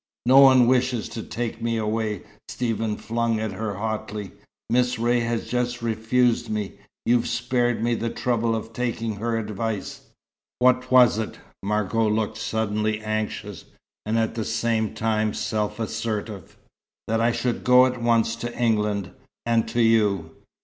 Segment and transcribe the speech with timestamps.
[0.25, 4.31] "No one wishes to take me away," Stephen flung at her hotly.
[4.67, 6.73] "Miss Ray has just refused me.
[7.05, 10.07] You've spared me the trouble of taking her advice"
[10.57, 13.65] "What was it?" Margot looked suddenly anxious,
[14.03, 16.57] and at the same time self assertive.
[17.07, 19.11] "That I should go at once to England
[19.45, 20.31] and to you."